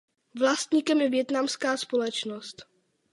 [0.39, 2.63] Vlastníkem je vietnamská společnost.